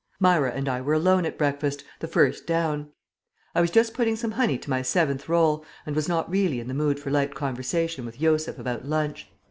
[0.19, 2.89] Myra and I were alone at breakfast, the first down.
[3.53, 6.59] I was just putting some honey on to my seventh roll, and was not really
[6.59, 9.29] in the mood for light conversation with Josef about lunch.